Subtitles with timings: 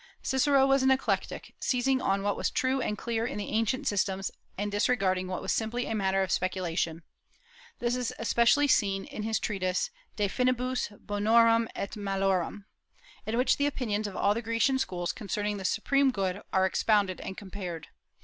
[0.23, 4.31] Cicero was an eclectic, seizing on what was true and clear in the ancient systems,
[4.57, 7.03] and disregarding what was simply a matter of speculation.
[7.77, 12.65] This is especially seen in his treatise "De Finibus Bonorum et Malorum,"
[13.27, 17.21] in which the opinions of all the Grecian schools concerning the supreme good are expounded
[17.21, 17.89] and compared.